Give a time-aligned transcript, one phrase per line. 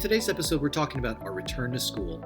[0.00, 2.22] today's episode, we're talking about our return to school.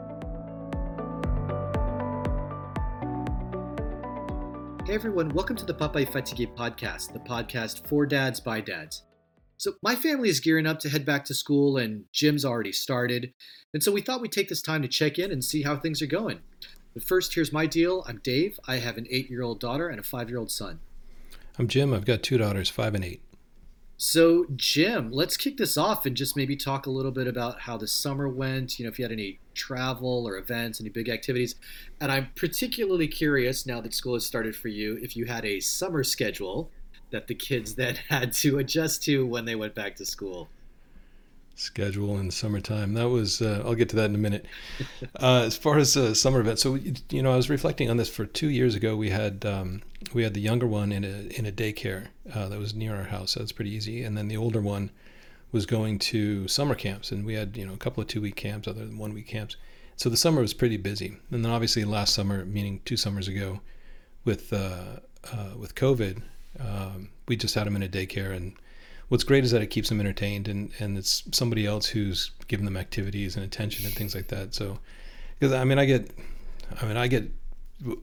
[4.87, 9.03] Hey everyone, welcome to the Papai Fatigue podcast, the podcast for dads by dads.
[9.57, 13.33] So, my family is gearing up to head back to school, and Jim's already started.
[13.73, 16.01] And so, we thought we'd take this time to check in and see how things
[16.01, 16.41] are going.
[16.93, 18.61] But first, here's my deal I'm Dave.
[18.69, 20.79] I have an eight year old daughter and a five year old son.
[21.59, 21.93] I'm Jim.
[21.93, 23.21] I've got two daughters, five and eight.
[24.07, 27.79] So, Jim, let's kick this off and just maybe talk a little bit about how
[27.79, 28.79] the summer went.
[28.79, 31.55] You know, if you had any travel or events, any big activities.
[32.03, 35.59] And I'm particularly curious now that school has started for you if you had a
[35.61, 36.71] summer schedule
[37.13, 40.51] that the kids then had to adjust to when they went back to school
[41.55, 42.95] schedule in the summertime.
[42.95, 44.47] That was uh, I'll get to that in a minute.
[45.21, 46.75] Uh, as far as uh, summer events, so
[47.11, 48.97] you know I was reflecting on this for two years ago.
[48.97, 49.83] We had um,
[50.13, 53.05] we had the younger one in a in a daycare uh, that was near our
[53.05, 53.33] house.
[53.33, 54.03] So that's pretty easy.
[54.03, 54.91] And then the older one
[55.53, 58.35] was going to summer camps, and we had you know a couple of two week
[58.37, 59.57] camps, other than one week camps.
[59.97, 61.17] So the summer was pretty busy.
[61.31, 63.61] And then obviously last summer, meaning two summers ago,
[64.25, 65.01] with uh,
[65.33, 66.23] uh, with COVID,
[66.59, 68.55] um, we just had them in a daycare and
[69.09, 72.65] what's great is that it keeps them entertained and, and it's somebody else who's giving
[72.65, 74.55] them activities and attention and things like that.
[74.55, 74.79] So,
[75.39, 76.11] because I mean, I get,
[76.81, 77.31] I mean, I get,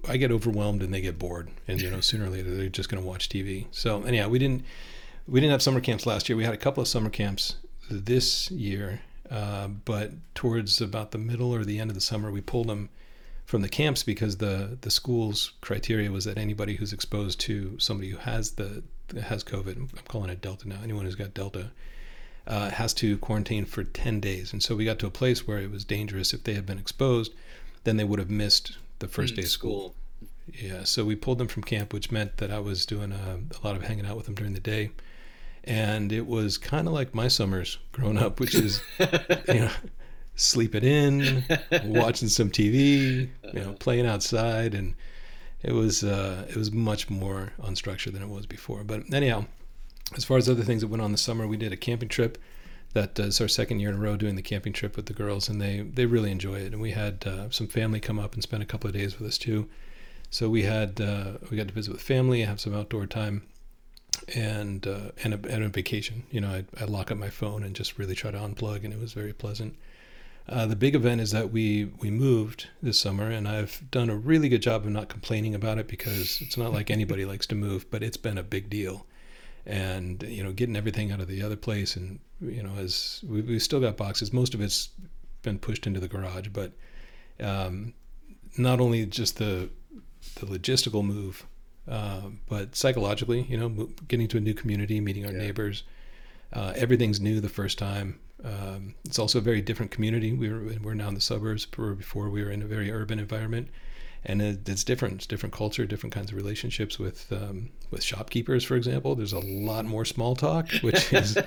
[0.08, 2.90] I get overwhelmed and they get bored and, you know, sooner or later they're just
[2.90, 3.66] going to watch TV.
[3.72, 4.64] So anyhow, we didn't,
[5.28, 6.38] we didn't have summer camps last year.
[6.38, 7.56] We had a couple of summer camps
[7.90, 9.02] this year.
[9.30, 12.90] Uh, but towards about the middle or the end of the summer, we pulled them
[13.46, 18.10] from the camps because the the school's criteria was that anybody who's exposed to somebody
[18.10, 18.84] who has the
[19.14, 21.72] has COVID, I'm calling it Delta now, anyone who's got Delta,
[22.48, 24.54] uh, has to quarantine for 10 days.
[24.54, 26.34] And so we got to a place where it was dangerous.
[26.34, 27.34] If they had been exposed,
[27.84, 29.80] then they would have missed the first mm, day of school.
[29.80, 29.96] school.
[30.54, 33.60] Yeah, so we pulled them from camp, which meant that I was doing a, a
[33.66, 34.92] lot of hanging out with them during the day.
[35.64, 39.72] And it was kind of like my summers growing up, which is, you know,
[40.36, 41.44] sleeping in,
[41.84, 44.96] watching some TV, you know, playing outside, and
[45.64, 48.84] it was uh, it was much more unstructured than it was before.
[48.84, 49.46] But anyhow,
[50.16, 52.38] as far as other things that went on this summer, we did a camping trip.
[52.94, 55.48] That is our second year in a row doing the camping trip with the girls,
[55.48, 56.74] and they they really enjoy it.
[56.74, 59.28] And we had uh, some family come up and spend a couple of days with
[59.28, 59.70] us too.
[60.30, 63.44] So we had uh, we got to visit with family, have some outdoor time,
[64.36, 66.24] and uh, and, a, and a vacation.
[66.32, 68.94] You know, I I lock up my phone and just really try to unplug, and
[68.94, 69.78] it was very pleasant.
[70.50, 74.16] Uh, the big event is that we we moved this summer, and I've done a
[74.16, 77.56] really good job of not complaining about it because it's not like anybody likes to
[77.56, 79.06] move, but it's been a big deal.
[79.66, 83.42] And you know, getting everything out of the other place, and you know, as we
[83.42, 84.90] we still got boxes, most of it's
[85.44, 86.72] been pushed into the garage, but
[87.40, 87.94] um,
[88.58, 89.70] not only just the
[90.36, 91.46] the logistical move,
[91.88, 93.70] uh, but psychologically, you know,
[94.08, 95.38] getting to a new community, meeting our yeah.
[95.38, 95.84] neighbors.
[96.54, 98.20] Uh, everything's new the first time.
[98.44, 100.34] Um, it's also a very different community.
[100.34, 101.66] We were, we're now in the suburbs.
[101.66, 103.70] Before we were in a very urban environment,
[104.24, 105.16] and it, it's different.
[105.16, 109.16] It's different culture, different kinds of relationships with um, with shopkeepers, for example.
[109.16, 111.38] There's a lot more small talk, which is,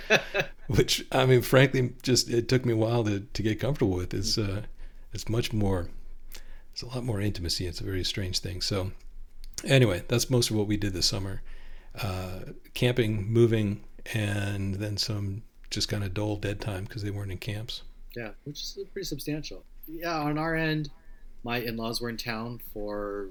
[0.69, 4.15] which I mean, frankly, just it took me a while to, to get comfortable with.
[4.15, 4.63] It's uh,
[5.13, 5.89] it's much more.
[6.73, 7.67] It's a lot more intimacy.
[7.67, 8.61] It's a very strange thing.
[8.61, 8.91] So,
[9.65, 11.43] anyway, that's most of what we did this summer:
[12.01, 12.41] uh,
[12.75, 15.43] camping, moving, and then some
[15.75, 17.83] just kind of dull dead time because they weren't in camps.
[18.17, 19.65] Yeah, which is pretty substantial.
[19.87, 20.91] Yeah, on our end,
[21.43, 23.29] my in-laws were in town for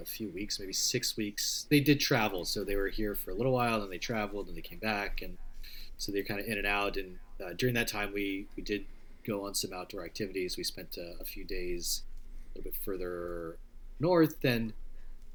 [0.00, 1.66] a few weeks, maybe six weeks.
[1.70, 4.56] They did travel, so they were here for a little while, and they traveled, and
[4.56, 5.38] they came back, and
[5.96, 6.96] so they're kind of in and out.
[6.96, 8.84] And uh, during that time, we we did
[9.24, 10.56] go on some outdoor activities.
[10.56, 12.02] We spent uh, a few days
[12.54, 13.56] a little bit further
[14.00, 14.72] north, and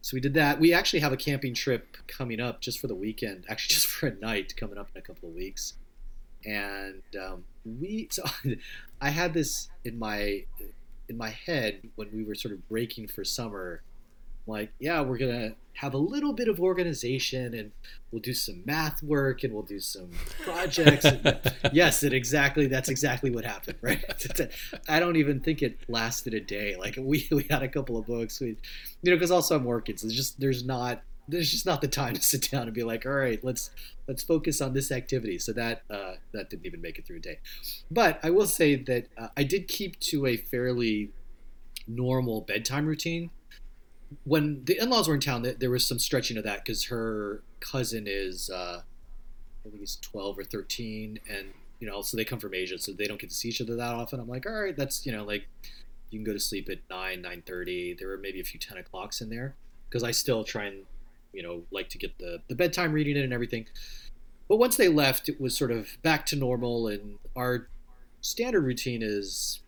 [0.01, 0.59] so we did that.
[0.59, 4.07] We actually have a camping trip coming up just for the weekend, actually just for
[4.07, 5.75] a night coming up in a couple of weeks
[6.45, 8.23] and um, we so
[9.01, 10.43] I had this in my
[11.07, 13.81] in my head when we were sort of breaking for summer
[14.47, 17.71] like yeah we're gonna have a little bit of organization and
[18.11, 20.09] we'll do some math work and we'll do some
[20.41, 21.05] projects.
[21.71, 24.03] Yes it exactly that's exactly what happened right?
[24.89, 26.75] I don't even think it lasted a day.
[26.75, 28.41] Like we, we had a couple of books.
[28.41, 28.57] We
[29.01, 32.13] you know because also i'm working so just there's not there's just not the time
[32.15, 33.71] to sit down and be like, all right, let's
[34.07, 35.39] let's focus on this activity.
[35.39, 37.39] So that uh, that didn't even make it through a day.
[37.89, 41.11] But I will say that uh, I did keep to a fairly
[41.87, 43.31] normal bedtime routine.
[44.23, 48.05] When the in-laws were in town, there was some stretching of that because her cousin
[48.07, 52.55] is, uh, I think he's 12 or 13, and you know, so they come from
[52.55, 54.19] Asia, so they don't get to see each other that often.
[54.19, 55.47] I'm like, all right, that's you know, like
[56.09, 57.93] you can go to sleep at nine, nine thirty.
[57.93, 59.55] There were maybe a few ten o'clocks in there
[59.87, 60.85] because I still try and
[61.33, 63.67] you know like to get the the bedtime reading in and everything.
[64.47, 67.69] But once they left, it was sort of back to normal, and our
[68.21, 69.61] standard routine is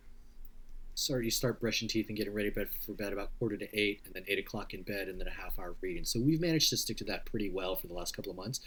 [0.95, 4.13] sorry, you start brushing teeth and getting ready for bed about quarter to eight, and
[4.13, 6.03] then eight o'clock in bed, and then a half hour reading.
[6.03, 8.59] So we've managed to stick to that pretty well for the last couple of months.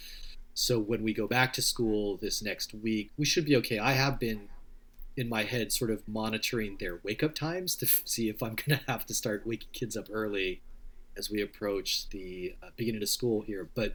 [0.55, 3.79] So when we go back to school this next week, we should be okay.
[3.79, 4.49] I have been
[5.17, 8.79] in my head sort of monitoring their wake up times to see if I'm going
[8.79, 10.61] to have to start waking kids up early
[11.17, 13.69] as we approach the uh, beginning of school here.
[13.75, 13.95] But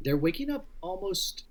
[0.00, 1.44] they're waking up almost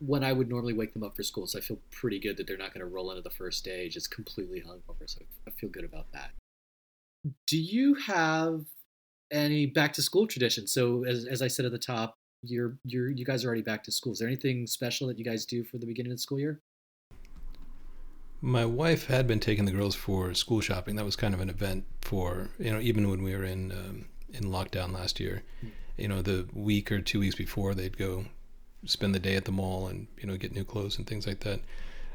[0.00, 1.46] when I would normally wake them up for school.
[1.46, 3.88] So I feel pretty good that they're not going to roll into the first day
[3.88, 5.06] just completely hungover.
[5.06, 6.30] So I feel good about that.
[7.46, 8.64] Do you have
[9.30, 10.72] any back to school traditions?
[10.72, 13.84] So as, as I said at the top, you're you're you guys are already back
[13.84, 14.12] to school.
[14.12, 16.60] Is there anything special that you guys do for the beginning of the school year?
[18.42, 20.96] My wife had been taking the girls for school shopping.
[20.96, 24.06] That was kind of an event for you know even when we were in um,
[24.32, 25.42] in lockdown last year.
[25.96, 28.24] You know, the week or two weeks before, they'd go
[28.86, 31.40] spend the day at the mall and you know get new clothes and things like
[31.40, 31.60] that.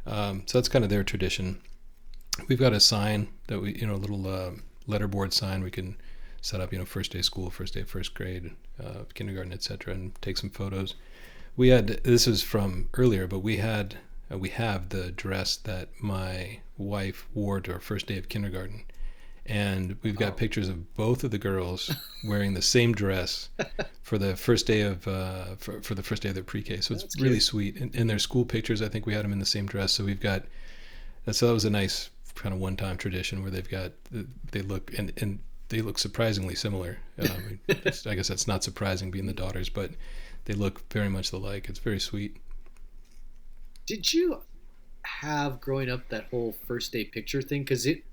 [0.06, 1.62] Um, so that's kind of their tradition.
[2.48, 4.52] We've got a sign that we you know a little uh,
[4.88, 5.96] letterboard sign we can
[6.42, 8.52] set up you know first day school, first day first grade,
[8.84, 10.96] uh, kindergarten, etc., and take some photos.
[11.56, 13.98] We had this is from earlier, but we had
[14.32, 18.86] uh, we have the dress that my wife wore to her first day of kindergarten
[19.46, 20.36] and we've got oh.
[20.36, 23.50] pictures of both of the girls wearing the same dress
[24.02, 26.82] for the first day of uh, for, for the first day of their pre-K.
[26.82, 27.44] So it's That's really cute.
[27.44, 27.78] sweet.
[27.78, 29.92] In, in, their school pictures, I think we had them in the same dress.
[29.92, 30.44] So we've got
[31.32, 33.92] so that was a nice kind of one-time tradition where they've got
[34.52, 35.40] they look and and
[35.70, 36.98] they look surprisingly similar.
[37.18, 39.92] Um, I guess that's not surprising being the daughters, but
[40.46, 41.68] they look very much alike.
[41.70, 42.36] It's very sweet.
[43.86, 44.42] Did you
[45.04, 47.64] have growing up that whole first day picture thing?
[47.64, 48.04] Because it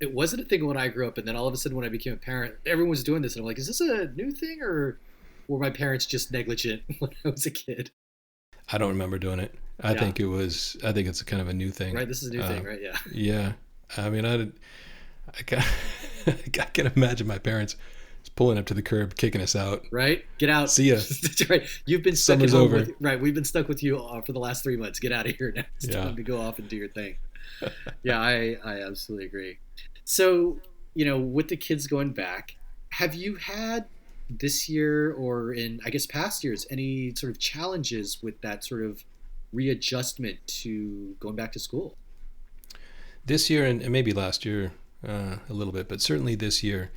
[0.00, 1.86] it wasn't a thing when I grew up, and then all of a sudden when
[1.86, 4.32] I became a parent, everyone was doing this, and I'm like, is this a new
[4.32, 4.98] thing or
[5.48, 7.90] were my parents just negligent when I was a kid?
[8.72, 9.54] I don't remember doing it.
[9.80, 10.00] I yeah.
[10.00, 10.76] think it was.
[10.84, 11.94] I think it's a kind of a new thing.
[11.94, 12.06] Right.
[12.06, 12.80] This is a new uh, thing, right?
[12.80, 12.98] Yeah.
[13.10, 13.52] Yeah.
[13.96, 14.48] I mean, I,
[15.28, 15.62] I can,
[16.26, 17.76] I can imagine my parents
[18.36, 19.84] pulling up to the curb, kicking us out.
[19.90, 20.24] Right.
[20.38, 20.70] Get out.
[20.70, 21.00] See ya.
[21.50, 21.66] right.
[21.86, 22.76] You've been stuck Summer's over.
[22.76, 23.20] With, right.
[23.20, 24.98] We've been stuck with you uh, for the last three months.
[24.98, 25.64] Get out of here now.
[25.76, 26.04] It's yeah.
[26.04, 27.16] time to go off and do your thing.
[28.02, 29.58] yeah, I, I absolutely agree.
[30.04, 30.58] So,
[30.94, 32.56] you know, with the kids going back,
[32.90, 33.86] have you had
[34.28, 38.84] this year or in, I guess, past years, any sort of challenges with that sort
[38.84, 39.04] of
[39.52, 41.96] readjustment to going back to school?
[43.24, 44.72] This year and maybe last year
[45.06, 46.90] uh, a little bit, but certainly this year,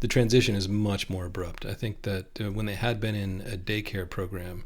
[0.00, 1.64] the transition is much more abrupt.
[1.64, 4.64] I think that uh, when they had been in a daycare program,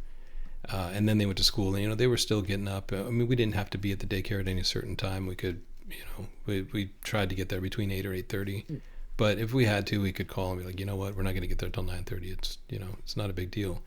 [0.69, 2.93] uh, and then they went to school, and you know they were still getting up.
[2.93, 5.27] I mean, we didn't have to be at the daycare at any certain time.
[5.27, 8.65] We could you know, we, we tried to get there between eight or eight thirty.
[8.71, 8.81] Mm.
[9.17, 11.23] But if we had to, we could call and be like, you know what, we're
[11.23, 12.31] not going to get there till nine thirty.
[12.31, 13.83] It's you know, it's not a big deal.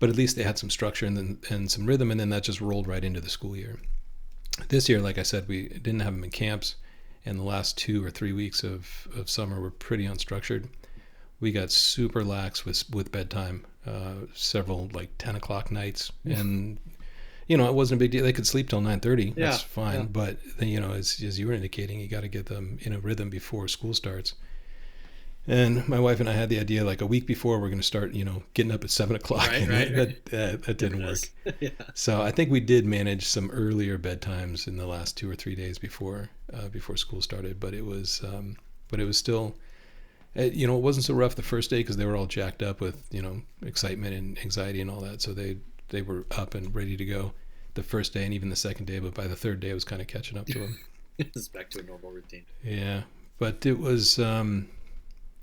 [0.00, 2.42] But at least they had some structure and then and some rhythm, and then that
[2.42, 3.78] just rolled right into the school year.
[4.68, 6.76] This year, like I said, we didn't have them in camps,
[7.24, 10.68] and the last two or three weeks of, of summer were pretty unstructured.
[11.40, 13.66] We got super lax with with bedtime.
[13.86, 16.78] Uh, several like ten o'clock nights, and
[17.46, 18.24] you know, it wasn't a big deal.
[18.24, 19.34] They could sleep till nine thirty.
[19.36, 20.00] Yeah, That's fine.
[20.00, 20.06] Yeah.
[20.10, 22.92] But then, you know, as, as you were indicating, you got to get them in
[22.92, 24.34] a rhythm before school starts.
[25.46, 27.86] And my wife and I had the idea like a week before we're going to
[27.86, 29.46] start, you know, getting up at seven o'clock.
[29.48, 31.18] Right, right, that, that, that, didn't work.
[31.60, 31.70] yeah.
[31.92, 35.54] So I think we did manage some earlier bedtimes in the last two or three
[35.54, 37.60] days before uh, before school started.
[37.60, 38.56] But it was, um,
[38.88, 39.54] but it was still,
[40.36, 42.62] uh, you know, it wasn't so rough the first day because they were all jacked
[42.62, 45.20] up with, you know, excitement and anxiety and all that.
[45.20, 45.58] So they
[45.90, 47.34] they were up and ready to go
[47.74, 49.84] the first day and even the second day, but by the third day, I was
[49.84, 50.78] kind of catching up to them.
[51.18, 52.44] it's back to a normal routine.
[52.62, 53.02] Yeah,
[53.38, 54.68] but it was um,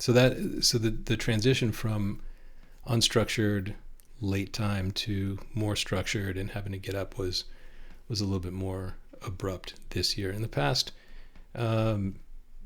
[0.02, 2.22] so that so the the transition from
[2.88, 3.76] unstructured
[4.20, 7.44] late time to more structured and having to get up was
[8.10, 10.32] was a little bit more abrupt this year.
[10.32, 10.92] In the past,
[11.54, 12.16] um,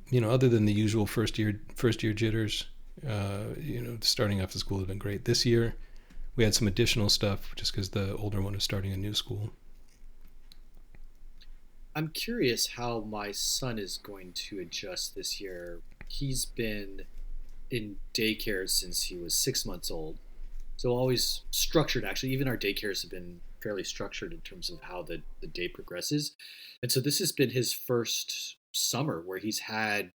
[0.10, 2.68] you know, other than the usual first year first year jitters,
[3.06, 5.26] uh, you know, starting off the school has been great.
[5.26, 5.76] This year,
[6.38, 9.50] we had some additional stuff just because the older one was starting a new school.
[11.94, 15.82] I'm curious how my son is going to adjust this year.
[16.08, 17.02] He's been
[17.72, 20.20] in daycare since he was six months old.
[20.78, 22.30] So always structured actually.
[22.32, 26.36] Even our daycares have been fairly structured in terms of how the, the day progresses.
[26.82, 30.12] And so this has been his first summer where he's had,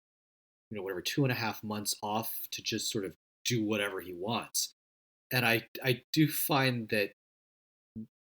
[0.69, 3.13] you know, whatever, two and a half months off to just sort of
[3.45, 4.73] do whatever he wants
[5.31, 7.11] and I I do find that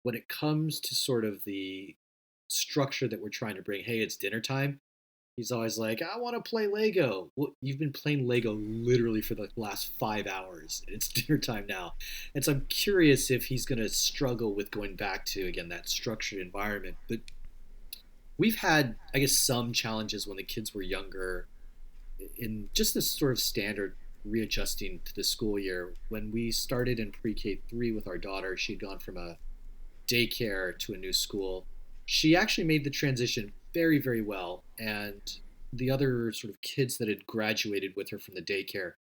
[0.03, 1.95] when it comes to sort of the
[2.47, 4.79] structure that we're trying to bring, hey, it's dinner time.
[5.37, 7.29] He's always like, I want to play Lego.
[7.35, 10.81] Well, you've been playing Lego literally for the last five hours.
[10.87, 11.93] And it's dinner time now.
[12.33, 15.87] And so I'm curious if he's going to struggle with going back to, again, that
[15.87, 16.97] structured environment.
[17.07, 17.19] But
[18.39, 21.47] we've had, I guess, some challenges when the kids were younger
[22.35, 25.93] in just this sort of standard readjusting to the school year.
[26.09, 29.37] When we started in pre K 3 with our daughter, she'd gone from a
[30.07, 31.67] daycare to a new school.
[32.07, 34.63] She actually made the transition very, very well.
[34.79, 35.21] And
[35.71, 38.93] the other sort of kids that had graduated with her from the daycare,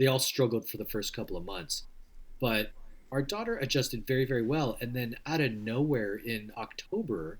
[0.00, 1.82] they all struggled for the first couple of months.
[2.40, 2.70] But
[3.10, 4.78] our daughter adjusted very, very well.
[4.80, 7.38] And then out of nowhere in October,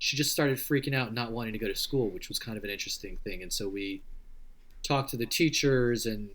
[0.00, 2.64] she just started freaking out, not wanting to go to school, which was kind of
[2.64, 3.40] an interesting thing.
[3.40, 4.02] And so we
[4.82, 6.30] talked to the teachers and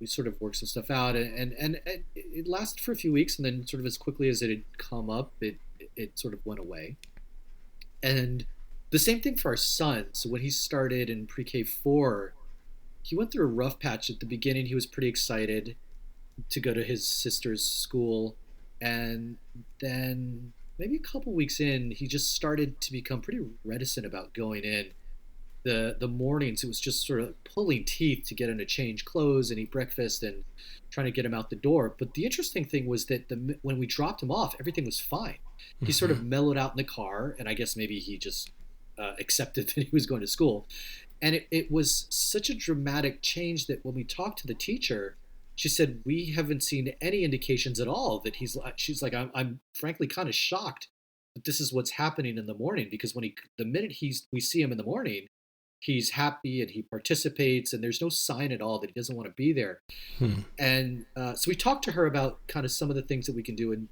[0.00, 3.12] we sort of worked some stuff out and, and, and it lasted for a few
[3.12, 5.56] weeks and then sort of as quickly as it had come up it
[5.94, 6.96] it sort of went away
[8.02, 8.46] and
[8.90, 10.06] the same thing for our son.
[10.12, 12.34] So when he started in pre-k 4
[13.02, 14.10] he went through a rough patch.
[14.10, 15.76] At the beginning he was pretty excited
[16.48, 18.36] to go to his sister's school.
[18.80, 19.36] And
[19.80, 24.64] then maybe a couple weeks in he just started to become pretty reticent about going
[24.64, 24.90] in.
[25.62, 29.04] The the mornings it was just sort of pulling teeth to get him to change
[29.04, 30.44] clothes and eat breakfast and
[30.90, 31.94] trying to get him out the door.
[31.98, 35.38] But the interesting thing was that the when we dropped him off everything was fine.
[35.78, 35.92] He mm-hmm.
[35.92, 36.30] sort of mm-hmm.
[36.30, 38.50] mellowed out in the car and i guess maybe he just
[39.00, 40.66] uh, accepted that he was going to school
[41.22, 45.16] and it, it was such a dramatic change that when we talked to the teacher
[45.56, 48.74] she said we haven't seen any indications at all that he's like.
[48.76, 50.88] she's like i'm, I'm frankly kind of shocked
[51.34, 54.40] that this is what's happening in the morning because when he the minute he's we
[54.40, 55.26] see him in the morning
[55.80, 59.26] he's happy and he participates and there's no sign at all that he doesn't want
[59.26, 59.80] to be there
[60.18, 60.40] hmm.
[60.58, 63.34] and uh, so we talked to her about kind of some of the things that
[63.34, 63.88] we can do and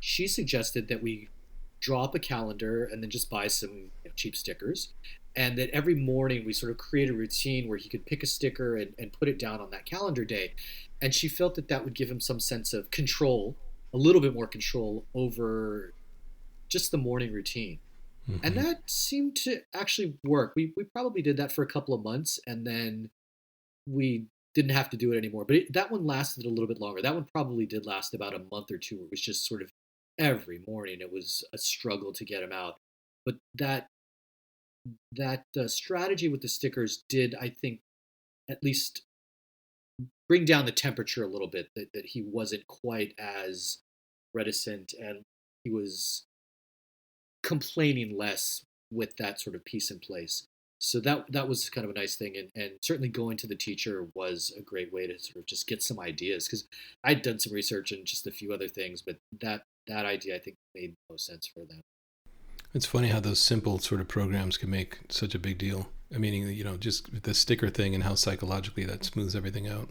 [0.00, 1.28] she suggested that we
[1.80, 4.92] draw up a calendar and then just buy some you know, cheap stickers
[5.36, 8.26] and that every morning we sort of create a routine where he could pick a
[8.26, 10.54] sticker and, and put it down on that calendar day
[11.00, 13.56] and she felt that that would give him some sense of control
[13.94, 15.94] a little bit more control over
[16.68, 17.78] just the morning routine
[18.30, 18.46] Mm-hmm.
[18.46, 20.52] And that seemed to actually work.
[20.54, 23.10] We, we probably did that for a couple of months and then
[23.86, 25.44] we didn't have to do it anymore.
[25.44, 27.00] But it, that one lasted a little bit longer.
[27.00, 28.96] That one probably did last about a month or two.
[28.96, 29.72] It was just sort of
[30.18, 30.98] every morning.
[31.00, 32.76] It was a struggle to get him out.
[33.24, 33.88] But that
[35.12, 37.80] that uh, strategy with the stickers did, I think,
[38.50, 39.02] at least
[40.28, 41.68] bring down the temperature a little bit.
[41.74, 43.78] That that he wasn't quite as
[44.34, 45.22] reticent and
[45.64, 46.24] he was
[47.42, 50.46] complaining less with that sort of piece in place.
[50.80, 53.56] So that that was kind of a nice thing, and, and certainly going to the
[53.56, 56.68] teacher was a great way to sort of just get some ideas because
[57.02, 60.38] I'd done some research and just a few other things, but that that idea I
[60.38, 61.80] think made the most sense for them.
[62.74, 65.88] It's funny how those simple sort of programs can make such a big deal.
[66.14, 69.88] I mean, you know, just the sticker thing and how psychologically that smooths everything out.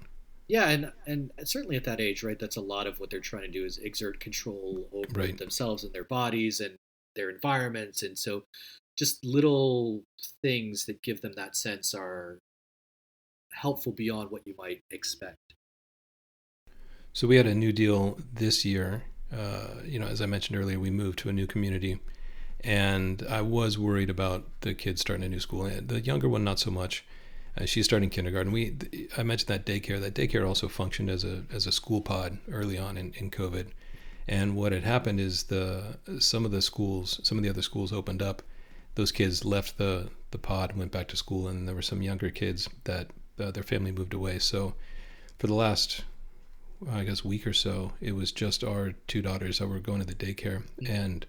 [0.47, 2.39] Yeah, and and certainly at that age, right?
[2.39, 5.37] That's a lot of what they're trying to do is exert control over right.
[5.37, 6.77] themselves and their bodies, and
[7.17, 8.43] their environments and so
[8.97, 10.03] just little
[10.41, 12.39] things that give them that sense are
[13.51, 15.55] helpful beyond what you might expect
[17.11, 19.03] so we had a new deal this year
[19.35, 21.99] uh, you know as i mentioned earlier we moved to a new community.
[22.61, 25.69] And i was worried about the kids starting a new school.
[25.69, 27.05] The younger one not so much.
[27.57, 28.51] Uh, she's starting kindergarten.
[28.51, 28.75] We
[29.17, 29.99] i mentioned that daycare.
[29.99, 33.67] That daycare also functioned as a as a school pod early on in, in covid.
[34.27, 37.93] And what had happened is the some of the schools, some of the other schools
[37.93, 38.41] opened up.
[38.95, 42.29] Those kids left the the pod went back to school, and there were some younger
[42.29, 44.39] kids that uh, their family moved away.
[44.39, 44.73] So
[45.39, 46.03] for the last
[46.91, 50.05] I guess week or so, it was just our two daughters that were going to
[50.05, 51.25] the daycare, and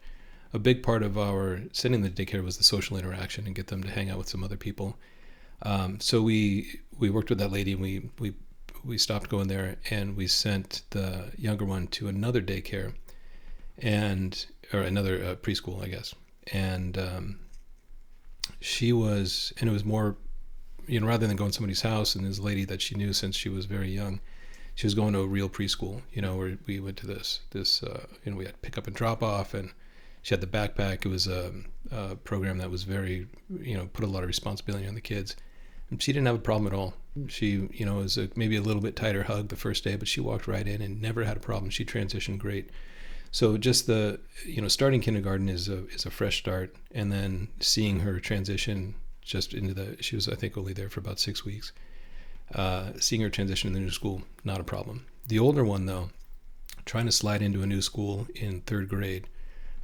[0.52, 3.82] a big part of our sending the daycare was the social interaction and get them
[3.82, 4.98] to hang out with some other people.
[5.62, 8.34] Um, so we we worked with that lady and we we
[8.84, 12.94] we stopped going there and we sent the younger one to another daycare
[13.78, 16.14] and or another uh, preschool, I guess.
[16.52, 17.38] And um,
[18.60, 20.16] she was, and it was more,
[20.86, 23.36] you know, rather than going to somebody's house and this lady that she knew since
[23.36, 24.20] she was very young,
[24.78, 26.02] she was going to a real preschool.
[26.12, 28.86] You know, where we went to this this, uh, you know, we had pick up
[28.86, 29.70] and drop off, and
[30.22, 31.04] she had the backpack.
[31.04, 31.52] It was a,
[31.90, 33.26] a program that was very,
[33.60, 35.36] you know, put a lot of responsibility on the kids
[35.98, 36.94] she didn't have a problem at all.
[37.28, 40.06] She, you know, was a, maybe a little bit tighter hug the first day, but
[40.06, 41.70] she walked right in and never had a problem.
[41.70, 42.70] She transitioned great.
[43.30, 47.48] So just the, you know, starting kindergarten is a is a fresh start, and then
[47.60, 51.44] seeing her transition just into the, she was I think only there for about six
[51.44, 51.72] weeks.
[52.54, 55.04] Uh, seeing her transition in the new school, not a problem.
[55.26, 56.10] The older one though,
[56.86, 59.26] trying to slide into a new school in third grade,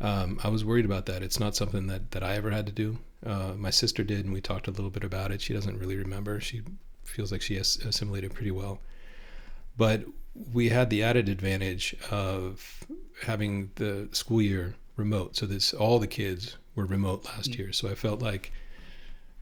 [0.00, 1.23] um, I was worried about that.
[1.23, 2.99] It's not something that that I ever had to do.
[3.25, 5.40] Uh, my sister did, and we talked a little bit about it.
[5.42, 6.40] She doesn't really remember.
[6.40, 6.62] She
[7.04, 8.80] feels like she has assimilated pretty well.
[9.76, 10.04] But
[10.52, 12.85] we had the added advantage of
[13.23, 17.59] having the school year remote, so this all the kids were remote last Mm.
[17.59, 18.52] year, so I felt like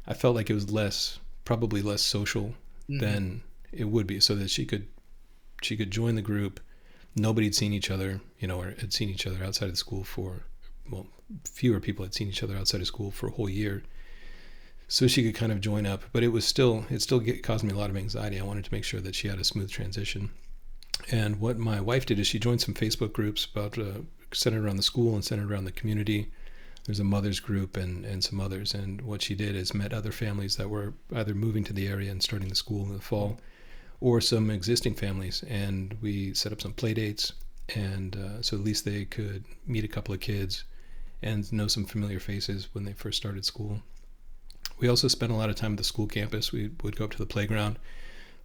[0.07, 2.55] I felt like it was less probably less social
[2.89, 3.01] Mhm.
[3.01, 4.87] than it would be, so that she could
[5.63, 6.61] she could join the group.
[7.15, 10.03] Nobody had seen each other, you know, or had seen each other outside of school
[10.05, 10.45] for
[10.91, 11.07] well,
[11.45, 13.83] fewer people had seen each other outside of school for a whole year.
[14.89, 17.65] So she could kind of join up, but it was still it still get, caused
[17.65, 18.39] me a lot of anxiety.
[18.39, 20.31] I wanted to make sure that she had a smooth transition.
[21.11, 24.77] And what my wife did is she joined some Facebook groups about uh, centered around
[24.77, 26.31] the school and centered around the community.
[26.85, 28.75] There's a mothers group and, and some others.
[28.75, 32.11] And what she did is met other families that were either moving to the area
[32.11, 33.39] and starting the school in the fall,
[34.01, 35.45] or some existing families.
[35.49, 37.33] And we set up some play dates,
[37.75, 40.65] and uh, so at least they could meet a couple of kids
[41.23, 43.81] and know some familiar faces when they first started school.
[44.81, 46.51] We also spent a lot of time at the school campus.
[46.51, 47.79] We would go up to the playground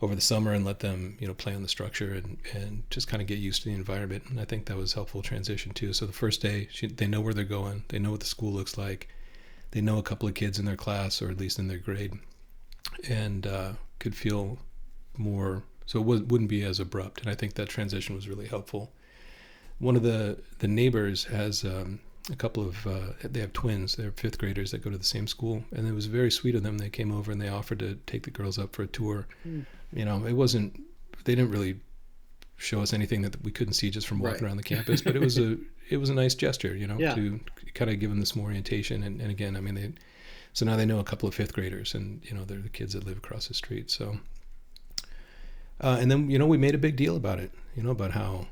[0.02, 3.08] over the summer and let them, you know, play on the structure and, and just
[3.08, 4.24] kind of get used to the environment.
[4.30, 5.94] And I think that was helpful transition too.
[5.94, 7.84] So the first day, she, they know where they're going.
[7.88, 9.10] They know what the school looks like.
[9.72, 12.14] They know a couple of kids in their class or at least in their grade,
[13.10, 14.60] and uh, could feel
[15.18, 15.64] more.
[15.86, 17.22] So it was, wouldn't be as abrupt.
[17.22, 18.94] And I think that transition was really helpful.
[19.80, 22.00] One of the the neighbors has um,
[22.32, 25.28] a couple of uh, they have twins they're fifth graders that go to the same
[25.28, 27.96] school and it was very sweet of them they came over and they offered to
[28.06, 29.66] take the girls up for a tour Mm.
[29.94, 30.82] you know it wasn't
[31.24, 31.80] they didn't really
[32.58, 34.44] show us anything that we couldn't see just from walking Right.
[34.50, 35.58] around the campus but it was a
[35.90, 37.16] it was a nice gesture you know Yeah.
[37.16, 37.40] to
[37.74, 39.94] kind of give them some orientation and, and again i mean they
[40.54, 42.94] so now they know a couple of fifth graders and you know they're the kids
[42.94, 44.18] that live across the street so
[45.82, 48.12] uh, and then you know we made a big deal about it you know about
[48.12, 48.48] how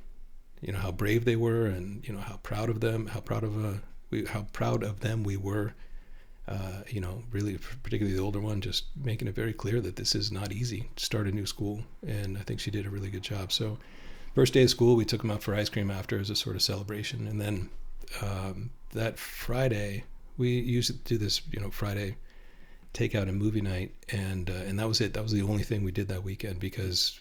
[0.66, 3.44] you know how brave they were and you know how proud of them how proud
[3.44, 3.78] of uh,
[4.10, 5.74] we how proud of them we were.
[6.48, 10.14] Uh, you know really particularly the older one just making it very clear that this
[10.14, 10.90] is not easy.
[10.96, 13.52] To start a new school and i think she did a really good job.
[13.52, 13.78] So
[14.36, 16.56] first day of school we took them out for ice cream after as a sort
[16.56, 17.28] of celebration.
[17.28, 17.70] And then
[18.22, 20.04] um, that friday
[20.38, 22.16] we used to do this you know friday
[22.96, 23.94] takeout and movie night.
[24.10, 25.14] And uh, and that was it.
[25.14, 27.20] That was the only thing we did that weekend because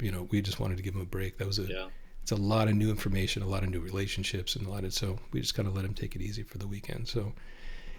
[0.00, 1.36] you know we just wanted to give them a break.
[1.38, 1.86] That was a Yeah.
[2.26, 4.92] It's a lot of new information, a lot of new relationships, and a lot of
[4.92, 7.06] so we just kind of let him take it easy for the weekend.
[7.06, 7.32] So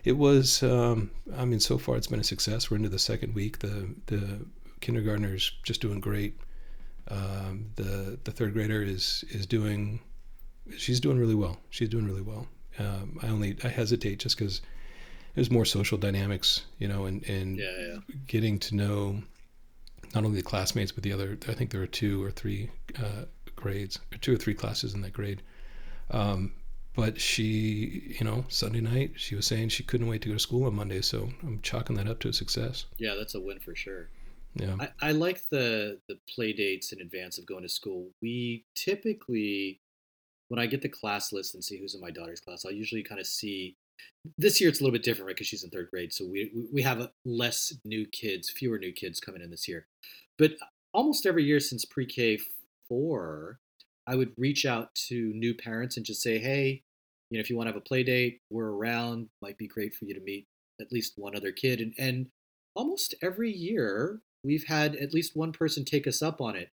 [0.03, 2.69] it was, um, I mean, so far it's been a success.
[2.69, 3.59] We're into the second week.
[3.59, 4.45] The the
[4.81, 6.37] kindergartner's just doing great.
[7.07, 10.01] Um, the the third grader is is doing,
[10.75, 11.55] she's doing really well.
[11.69, 12.47] She's doing really well.
[12.79, 14.59] Um, I only I hesitate just because
[15.35, 17.71] there's more social dynamics, you know, and and Yeah.
[17.79, 17.97] Yeah.
[18.27, 19.23] getting to know
[20.13, 23.25] not only the classmates but the other i think there are two or three uh,
[23.57, 25.41] grades or two or three classes in that grade
[26.11, 26.53] um,
[26.95, 30.39] but she you know sunday night she was saying she couldn't wait to go to
[30.39, 33.15] school on monday so i'm chalking that up to a success Yeah.
[33.17, 34.09] That's a win for sure.
[34.55, 38.07] yeah I, I like the the play dates in advance of going to school.
[38.21, 39.79] We typically,
[40.49, 43.03] when I get the class list and see who's in my daughter's class, I'll usually
[43.03, 43.75] kind of see.
[44.37, 45.35] This year it's a little bit different, right?
[45.35, 48.91] Because she's in third grade, so we we- we have less new kids, fewer new
[48.91, 49.85] kids coming in this year.
[50.37, 50.51] But
[50.93, 52.39] almost every year since pre-K
[52.89, 53.59] four,
[54.07, 56.81] I would reach out to new parents and just say, hey,
[57.29, 59.27] you know, if you want to have a play date, we're around.
[59.41, 60.45] Might be great for you to meet
[60.79, 61.81] at least one other kid.
[61.81, 62.27] And and
[62.75, 66.69] almost every year we've had at least one person take us up on it.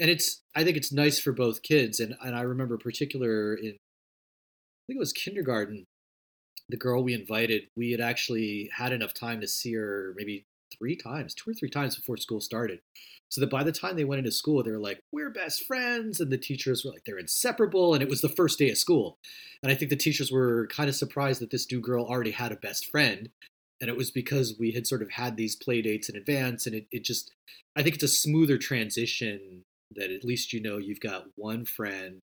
[0.00, 2.00] And it's I think it's nice for both kids.
[2.00, 5.86] And and I remember particular in I think it was kindergarten,
[6.68, 10.44] the girl we invited, we had actually had enough time to see her maybe
[10.76, 12.80] three times, two or three times before school started.
[13.30, 16.20] So that by the time they went into school, they were like, we're best friends.
[16.20, 17.94] And the teachers were like, they're inseparable.
[17.94, 19.18] And it was the first day of school.
[19.62, 22.52] And I think the teachers were kind of surprised that this new girl already had
[22.52, 23.30] a best friend.
[23.80, 26.66] And it was because we had sort of had these play dates in advance.
[26.66, 27.32] And it, it just,
[27.74, 29.64] I think it's a smoother transition
[29.96, 32.20] that at least you know you've got one friend.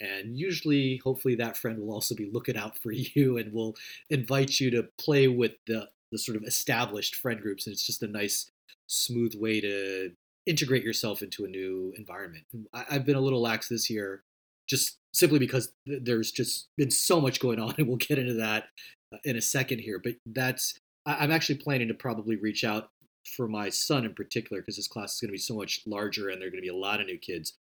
[0.00, 3.76] And usually, hopefully, that friend will also be looking out for you and will
[4.10, 7.66] invite you to play with the, the sort of established friend groups.
[7.66, 8.50] And it's just a nice,
[8.86, 10.12] smooth way to
[10.46, 12.44] integrate yourself into a new environment.
[12.72, 14.22] I, I've been a little lax this year,
[14.68, 18.34] just simply because th- there's just been so much going on, and we'll get into
[18.34, 18.68] that
[19.12, 20.00] uh, in a second here.
[20.02, 22.90] But that's I, I'm actually planning to probably reach out
[23.36, 26.28] for my son in particular because his class is going to be so much larger,
[26.28, 27.54] and there are going to be a lot of new kids.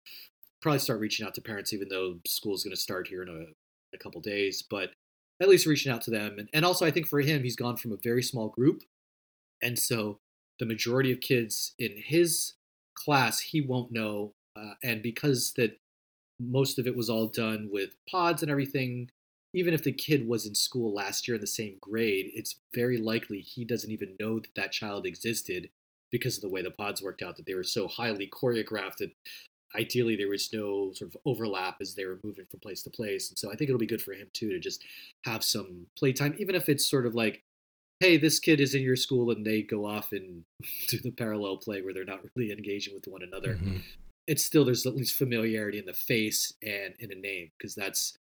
[0.61, 3.97] Probably start reaching out to parents, even though school's going to start here in a,
[3.97, 4.91] a couple days, but
[5.41, 6.39] at least reaching out to them.
[6.39, 8.83] And, and also, I think for him, he's gone from a very small group,
[9.63, 10.19] and so
[10.59, 12.55] the majority of kids in his
[12.95, 15.79] class he won't know uh, and because that
[16.39, 19.09] most of it was all done with pods and everything
[19.53, 22.99] even if the kid was in school last year in the same grade it's very
[22.99, 25.71] likely he doesn't even know that that child existed
[26.11, 29.13] because of the way the pods worked out that they were so highly choreographed that
[29.77, 33.29] ideally there was no sort of overlap as they were moving from place to place.
[33.29, 34.85] And so I think it'll be good for him too to just
[35.25, 37.43] have some playtime, even if it's sort of like,
[38.01, 40.45] hey, this kid is in your school and they go off and
[40.89, 43.55] do the parallel play where they're not really engaging with one another.
[43.55, 43.77] Mm-hmm.
[44.27, 48.17] It's still there's at least familiarity in the face and in a name because that's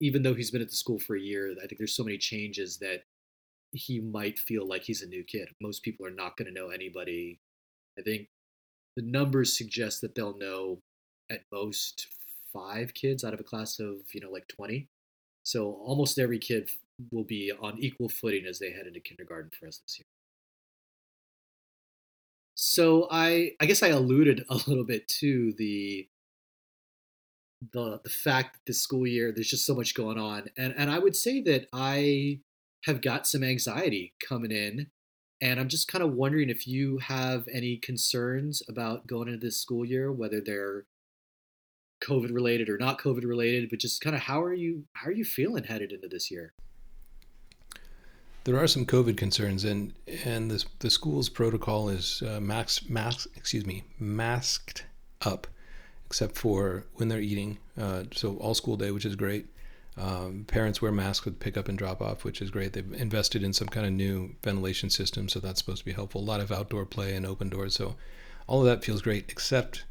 [0.00, 2.16] even though he's been at the school for a year, I think there's so many
[2.16, 3.02] changes that
[3.72, 5.48] he might feel like he's a new kid.
[5.60, 7.38] Most people are not going to know anybody.
[7.98, 8.28] I think
[9.00, 10.82] the numbers suggest that they'll know
[11.30, 12.06] at most
[12.52, 14.88] five kids out of a class of you know like 20
[15.42, 16.68] so almost every kid
[17.10, 20.04] will be on equal footing as they head into kindergarten for us this year.
[22.54, 26.08] So i i guess i alluded a little bit to the
[27.72, 30.48] the the fact that this school year there's just so much going on.
[30.58, 32.40] And and i would say that i
[32.84, 34.90] have got some anxiety coming in
[35.40, 39.56] and I'm just kind of wondering if you have any concerns about going into this
[39.56, 40.84] school year, whether they're
[42.02, 45.12] COVID related or not COVID related, but just kind of how are you how are
[45.12, 46.52] you feeling headed into this year?
[48.44, 49.92] There are some COVID concerns, and
[50.24, 54.84] and the the school's protocol is uh, max mask excuse me masked
[55.22, 55.46] up,
[56.06, 57.58] except for when they're eating.
[57.78, 59.46] Uh, so all school day, which is great.
[60.00, 62.72] Um, parents wear masks with pickup and drop off, which is great.
[62.72, 66.22] They've invested in some kind of new ventilation system, so that's supposed to be helpful.
[66.22, 67.96] A lot of outdoor play and open doors, so
[68.46, 69.26] all of that feels great.
[69.28, 69.84] Except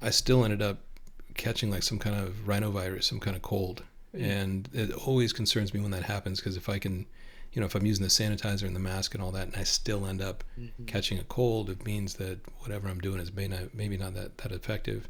[0.00, 0.78] I still ended up
[1.34, 3.82] catching like some kind of rhinovirus, some kind of cold,
[4.14, 4.24] mm-hmm.
[4.24, 7.04] and it always concerns me when that happens because if I can,
[7.52, 9.64] you know, if I'm using the sanitizer and the mask and all that, and I
[9.64, 10.84] still end up mm-hmm.
[10.84, 14.38] catching a cold, it means that whatever I'm doing is maybe not, maybe not that
[14.38, 15.08] that effective.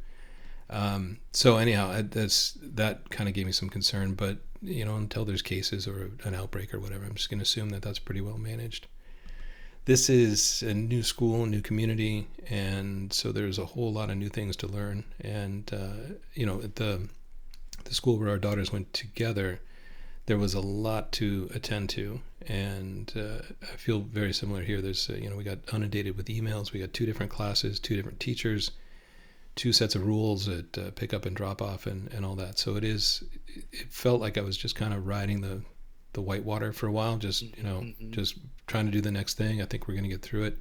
[0.73, 4.15] Um, so anyhow, that's that kind of gave me some concern.
[4.15, 7.45] But you know, until there's cases or an outbreak or whatever, I'm just going to
[7.45, 8.87] assume that that's pretty well managed.
[9.85, 14.29] This is a new school, new community, and so there's a whole lot of new
[14.29, 15.05] things to learn.
[15.21, 17.09] And uh, you know, at the
[17.85, 19.61] the school where our daughters went together,
[20.27, 24.81] there was a lot to attend to, and uh, I feel very similar here.
[24.81, 26.73] There's uh, you know we got inundated with emails.
[26.73, 28.71] We got two different classes, two different teachers
[29.55, 32.59] two sets of rules at uh, pick up and drop off and, and all that.
[32.59, 33.23] So it is,
[33.71, 35.62] it felt like I was just kind of riding the,
[36.15, 38.12] the white water for a while, just, you know, mm-hmm.
[38.12, 39.61] just trying to do the next thing.
[39.61, 40.59] I think we're going to get through it.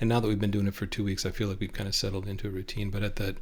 [0.00, 1.88] And now that we've been doing it for two weeks, I feel like we've kind
[1.88, 2.90] of settled into a routine.
[2.90, 3.36] But at that,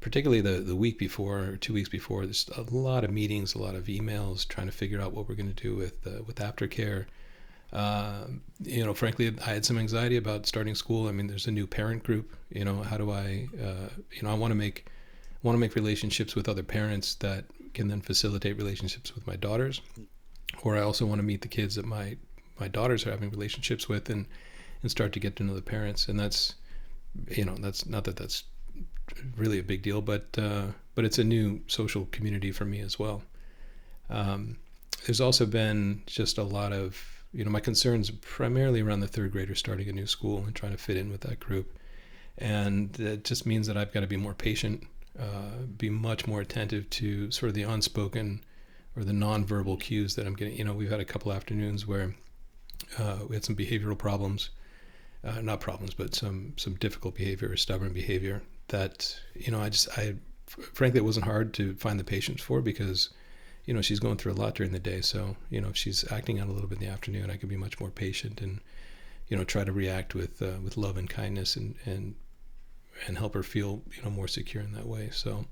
[0.00, 3.58] particularly the, the week before or two weeks before, there's a lot of meetings, a
[3.58, 6.36] lot of emails trying to figure out what we're going to do with, uh, with
[6.36, 7.06] aftercare
[7.74, 8.26] uh,
[8.62, 11.08] you know, frankly, I had some anxiety about starting school.
[11.08, 12.30] I mean, there's a new parent group.
[12.50, 14.86] You know, how do I, uh, you know, I want to make
[15.42, 19.82] want to make relationships with other parents that can then facilitate relationships with my daughters,
[20.62, 22.16] or I also want to meet the kids that my
[22.60, 24.26] my daughters are having relationships with, and
[24.82, 26.08] and start to get to know the parents.
[26.08, 26.54] And that's,
[27.28, 28.44] you know, that's not that that's
[29.36, 32.98] really a big deal, but uh, but it's a new social community for me as
[32.98, 33.22] well.
[34.10, 34.58] Um,
[35.06, 39.32] there's also been just a lot of you know, my concerns primarily around the third
[39.32, 41.76] graders starting a new school and trying to fit in with that group.
[42.38, 44.86] And it just means that I've got to be more patient,
[45.18, 48.44] uh, be much more attentive to sort of the unspoken
[48.96, 50.56] or the nonverbal cues that I'm getting.
[50.56, 52.14] You know, we've had a couple afternoons where
[52.98, 54.50] uh, we had some behavioral problems,
[55.24, 59.68] uh, not problems, but some some difficult behavior or stubborn behavior that you know I
[59.68, 60.14] just I
[60.46, 63.10] frankly it wasn't hard to find the patience for because
[63.64, 66.10] you know she's going through a lot during the day so you know if she's
[66.12, 68.60] acting out a little bit in the afternoon i can be much more patient and
[69.28, 72.14] you know try to react with uh, with love and kindness and and
[73.06, 75.08] and help her feel you know more secure in that way.
[75.12, 75.46] So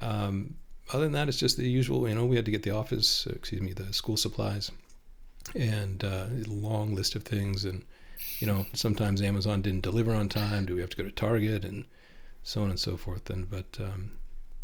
[0.00, 0.54] um,
[0.92, 3.26] other than that it's just the usual you know we had to get the office
[3.26, 4.70] excuse me the school supplies
[5.54, 7.84] and uh, a long list of things and
[8.38, 10.66] you know sometimes amazon didn't deliver on time.
[10.66, 11.84] Do we have to go to target and
[12.42, 13.28] so on and so forth.
[13.30, 14.12] And but um,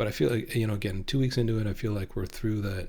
[0.01, 2.25] but I feel like you know, again, two weeks into it, I feel like we're
[2.25, 2.89] through that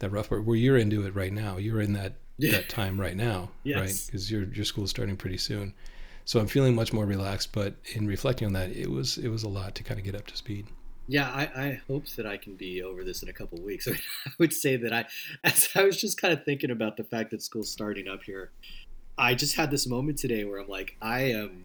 [0.00, 0.44] that rough part.
[0.44, 2.52] Where you're into it right now, you're in that yeah.
[2.52, 3.78] that time right now, yes.
[3.78, 4.02] right?
[4.04, 5.72] Because your your school's starting pretty soon.
[6.26, 7.54] So I'm feeling much more relaxed.
[7.54, 10.14] But in reflecting on that, it was it was a lot to kind of get
[10.14, 10.66] up to speed.
[11.08, 13.88] Yeah, I, I hope that I can be over this in a couple weeks.
[14.26, 15.06] I would say that I,
[15.42, 18.50] as I was just kind of thinking about the fact that school's starting up here,
[19.16, 21.64] I just had this moment today where I'm like, I am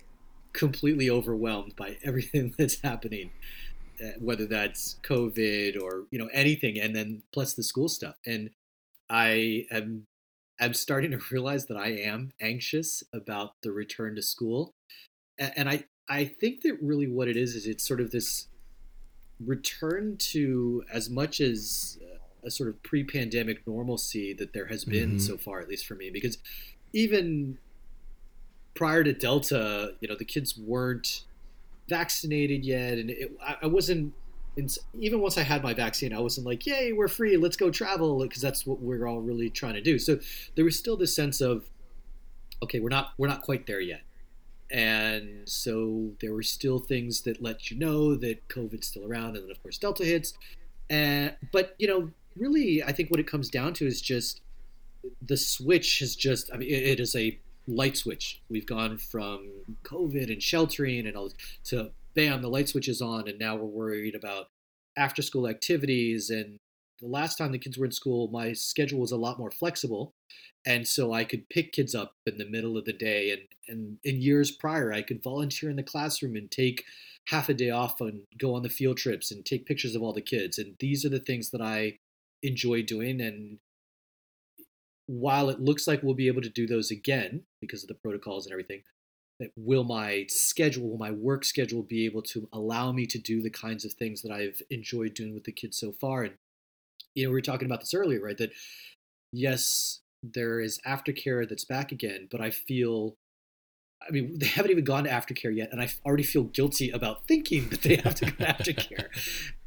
[0.54, 3.32] completely overwhelmed by everything that's happening.
[4.00, 8.16] Uh, whether that's COVID or you know anything, and then plus the school stuff.
[8.26, 8.52] And
[9.10, 10.06] I am
[10.60, 14.72] I'm starting to realize that I am anxious about the return to school,
[15.40, 18.48] and I I think that really what it is is it's sort of this
[19.44, 21.98] return to as much as
[22.44, 25.20] a sort of pre-pandemic normalcy that there has been mm-hmm.
[25.20, 26.38] so far, at least for me, because
[26.94, 27.58] even
[28.76, 31.24] prior to Delta, you know, the kids weren't
[31.90, 34.14] vaccinated yet, and it, I, I wasn't.
[34.94, 37.38] even once I had my vaccine, I wasn't like, "Yay, we're free!
[37.38, 40.00] Let's go travel," because that's what we're all really trying to do.
[40.00, 40.20] So
[40.56, 41.70] there was still this sense of,
[42.64, 44.02] okay, we're not we're not quite there yet,
[44.70, 49.46] and so there were still things that let you know that COVID's still around, and
[49.46, 50.34] then of course Delta hits,
[50.90, 54.42] and but you know, really, I think what it comes down to is just
[55.22, 56.50] the switch has just.
[56.54, 58.42] I mean, it, it is a light switch.
[58.50, 59.50] We've gone from
[59.84, 61.32] COVID and sheltering and all
[61.66, 64.48] to bam, the light switch is on, and now we're worried about
[64.98, 66.30] after school activities.
[66.30, 66.58] And
[67.00, 70.14] the last time the kids were in school, my schedule was a lot more flexible.
[70.66, 73.32] And so I could pick kids up in the middle of the day.
[73.32, 76.84] And, and in years prior, I could volunteer in the classroom and take
[77.28, 80.14] half a day off and go on the field trips and take pictures of all
[80.14, 80.58] the kids.
[80.58, 82.00] And these are the things that I
[82.42, 83.22] enjoy doing.
[83.22, 83.60] And
[85.08, 88.46] while it looks like we'll be able to do those again because of the protocols
[88.46, 88.84] and everything,
[89.56, 93.50] will my schedule, will my work schedule be able to allow me to do the
[93.50, 96.24] kinds of things that I've enjoyed doing with the kids so far?
[96.24, 96.36] And
[97.16, 98.38] you know, we were talking about this earlier, right?
[98.38, 98.52] That
[99.32, 103.16] yes, there is aftercare that's back again, but I feel
[104.08, 107.28] I mean, they haven't even gone to aftercare yet, and I already feel guilty about
[107.28, 109.08] thinking that they have to go to aftercare.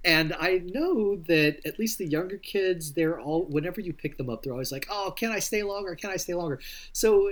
[0.04, 4.30] And I know that at least the younger kids, they're all whenever you pick them
[4.30, 5.94] up, they're always like, "Oh, can I stay longer?
[5.94, 6.60] Can I stay longer?"
[6.92, 7.30] So,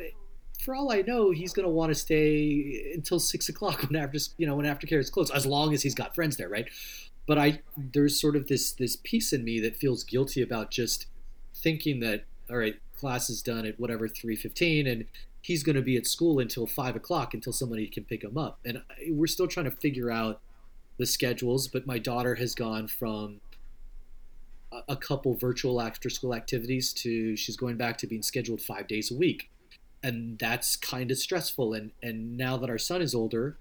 [0.61, 4.19] for all I know, he's going to want to stay until six o'clock when after
[4.37, 6.69] you know when aftercare is closed, as long as he's got friends there, right?
[7.27, 11.07] But I there's sort of this this piece in me that feels guilty about just
[11.55, 15.05] thinking that all right, class is done at whatever 3:15, and
[15.41, 18.59] he's going to be at school until five o'clock until somebody can pick him up.
[18.65, 20.41] And uh, we're still trying to figure out
[20.99, 21.69] the schedules.
[21.69, 23.41] But my daughter has gone from
[24.89, 29.11] a couple virtual after school activities to she's going back to being scheduled five days
[29.11, 29.51] a week.
[30.03, 31.75] And that's kind of stressful.
[31.75, 33.59] And, and now that our son is older,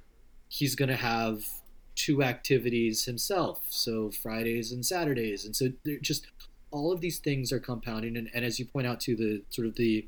[0.49, 1.45] he's going to have
[1.95, 3.65] two activities himself.
[3.69, 5.45] So Fridays and Saturdays.
[5.45, 5.69] And so
[6.01, 6.27] just
[6.69, 8.17] all of these things are compounding.
[8.17, 10.07] And, and as you point out to the sort of the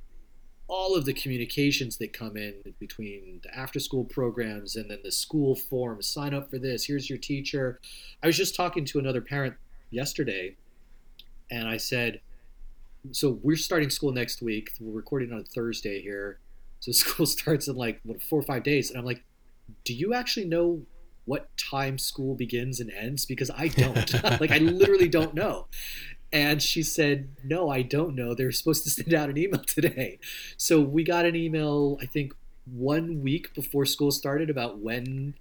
[0.70, 5.12] all of the communications that come in between the after school programs and then the
[5.12, 7.80] school forms sign up for this here's your teacher.
[8.24, 9.56] I was just talking to another parent
[9.90, 10.56] yesterday
[11.50, 12.22] and i said
[13.12, 14.72] so we're starting school next week.
[14.80, 16.40] We're recording on thursday here.
[16.80, 18.92] So school starts in like what, four or five days.
[18.92, 19.24] And i'm like
[19.84, 20.84] do you actually know
[21.26, 23.26] what time school begins and ends?
[23.26, 24.14] Because i don't.
[24.40, 25.66] Like i literally don't know
[26.32, 28.34] and she said, No, I don't know.
[28.34, 30.20] They're supposed to send out an email today.
[30.58, 32.34] So we got an email, I think,
[32.66, 35.34] one week before school started about when,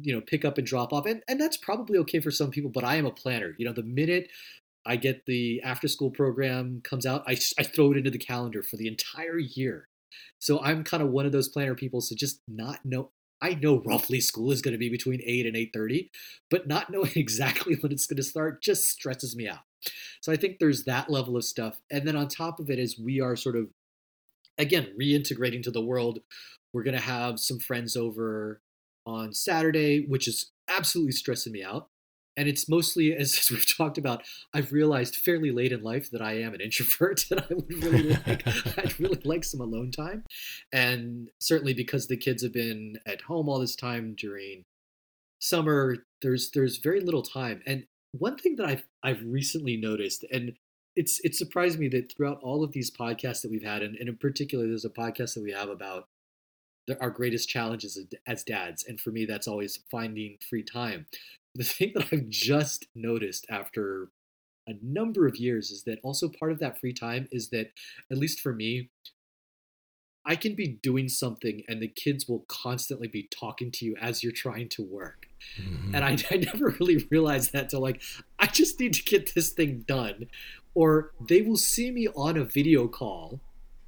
[0.00, 1.06] you know, pick up and drop off.
[1.06, 3.54] And, and that's probably okay for some people, but I am a planner.
[3.58, 4.28] You know, the minute
[4.84, 8.62] I get the after school program comes out, I, I throw it into the calendar
[8.62, 9.88] for the entire year.
[10.38, 12.00] So I'm kind of one of those planner people.
[12.00, 13.10] So just not know
[13.40, 16.10] I know roughly school is going to be between 8 and 8:30,
[16.50, 19.60] but not knowing exactly when it's going to start just stresses me out.
[20.20, 21.80] So I think there's that level of stuff.
[21.90, 23.68] And then on top of it is we are sort of
[24.58, 26.20] again reintegrating to the world.
[26.72, 28.60] We're going to have some friends over
[29.06, 31.88] on Saturday, which is absolutely stressing me out.
[32.36, 36.40] And it's mostly, as, we've talked about, I've realized fairly late in life that I
[36.40, 38.46] am an introvert, and I would really like,
[38.78, 40.24] I'd really like some alone time.
[40.72, 44.64] And certainly because the kids have been at home all this time during
[45.38, 47.62] summer, there's there's very little time.
[47.66, 47.86] And
[48.18, 50.54] one thing that I've I've recently noticed, and
[50.94, 54.08] it's it surprised me that throughout all of these podcasts that we've had, and, and
[54.08, 56.08] in particular, there's a podcast that we have about
[56.86, 61.06] the, our greatest challenges as, as dads, and for me, that's always finding free time.
[61.54, 64.10] The thing that I've just noticed after
[64.66, 67.70] a number of years is that also part of that free time is that,
[68.10, 68.90] at least for me,
[70.24, 74.24] I can be doing something and the kids will constantly be talking to you as
[74.24, 75.25] you're trying to work.
[75.60, 75.94] Mm-hmm.
[75.94, 78.02] And I, I never really realized that till like,
[78.38, 80.26] I just need to get this thing done.
[80.74, 83.40] Or they will see me on a video call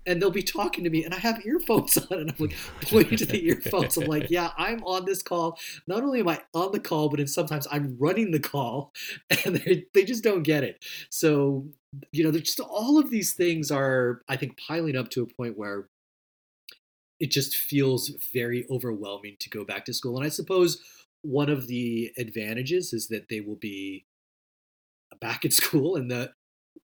[0.08, 3.18] and they'll be talking to me and I have earphones on and I'm like pointing
[3.18, 3.96] to the earphones.
[3.96, 5.58] I'm like, yeah, I'm on this call.
[5.86, 8.92] Not only am I on the call, but sometimes I'm running the call
[9.44, 10.82] and they, they just don't get it.
[11.10, 11.66] So,
[12.10, 15.58] you know, just all of these things are, I think, piling up to a point
[15.58, 15.88] where
[17.20, 20.16] it just feels very overwhelming to go back to school.
[20.16, 20.80] And I suppose
[21.22, 24.04] one of the advantages is that they will be
[25.20, 26.30] back at school and the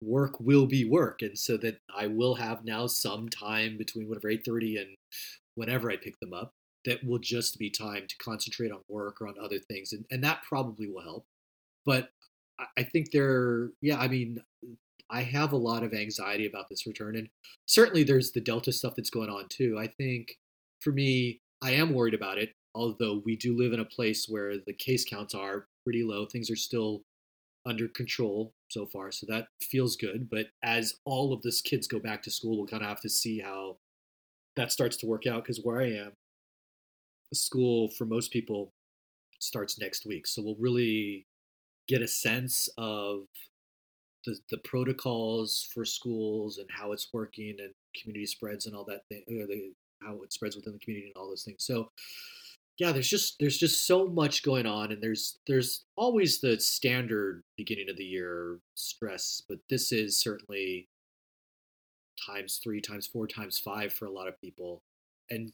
[0.00, 4.28] work will be work and so that i will have now some time between whatever
[4.28, 4.96] 8.30 and
[5.54, 6.52] whenever i pick them up
[6.84, 10.22] that will just be time to concentrate on work or on other things and, and
[10.22, 11.24] that probably will help
[11.87, 12.10] but
[12.76, 14.42] i think there yeah i mean
[15.10, 17.16] I have a lot of anxiety about this return.
[17.16, 17.28] And
[17.66, 19.78] certainly there's the Delta stuff that's going on too.
[19.78, 20.38] I think
[20.80, 22.54] for me, I am worried about it.
[22.74, 26.50] Although we do live in a place where the case counts are pretty low, things
[26.50, 27.02] are still
[27.66, 30.28] under control so far, so that feels good.
[30.30, 33.08] But as all of this kids go back to school, we'll kind of have to
[33.08, 33.78] see how
[34.56, 35.44] that starts to work out.
[35.44, 36.12] Because where I am,
[37.32, 38.72] school for most people
[39.38, 41.26] starts next week, so we'll really
[41.88, 43.24] get a sense of
[44.24, 49.02] the, the protocols for schools and how it's working and community spreads and all that
[49.08, 51.64] thing, the, how it spreads within the community and all those things.
[51.64, 51.90] So
[52.78, 57.44] yeah, there's just there's just so much going on, and there's there's always the standard
[57.56, 60.88] beginning of the year stress, but this is certainly
[62.26, 64.82] times three, times four, times five for a lot of people,
[65.30, 65.52] and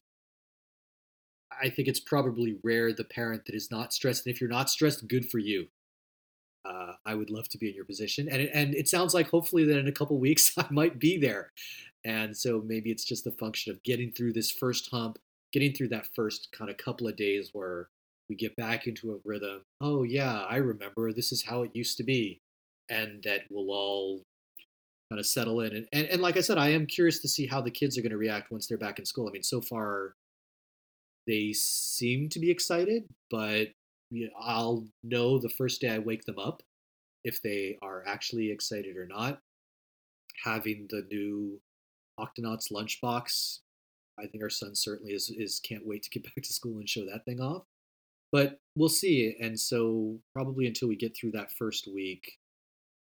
[1.62, 4.24] I think it's probably rare the parent that is not stressed.
[4.26, 5.68] And if you're not stressed, good for you.
[6.64, 9.28] Uh, I would love to be in your position, and it, and it sounds like
[9.30, 11.52] hopefully that in a couple weeks I might be there,
[12.04, 15.18] and so maybe it's just a function of getting through this first hump,
[15.52, 17.88] getting through that first kind of couple of days where
[18.28, 19.62] we get back into a rhythm.
[19.80, 22.40] Oh yeah, I remember this is how it used to be,
[22.88, 24.22] and that we'll all
[25.10, 25.74] kind of settle in.
[25.74, 28.02] And and, and like I said, I am curious to see how the kids are
[28.02, 29.28] going to react once they're back in school.
[29.28, 30.14] I mean, so far
[31.26, 33.68] they seem to be excited, but
[34.40, 36.62] I'll know the first day I wake them up
[37.24, 39.40] if they are actually excited or not.
[40.44, 41.60] Having the new
[42.18, 43.58] Octonauts lunchbox
[44.20, 46.88] I think our son certainly is is can't wait to get back to school and
[46.88, 47.64] show that thing off.
[48.32, 49.36] But we'll see.
[49.40, 52.38] And so probably until we get through that first week,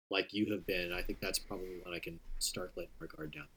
[0.09, 3.33] like you have been, I think that's probably when I can start letting our guard
[3.33, 3.47] down.